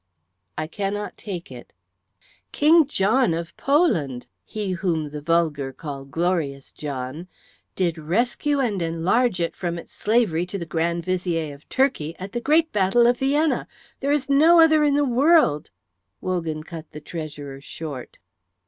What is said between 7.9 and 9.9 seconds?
rescue and enlarge it from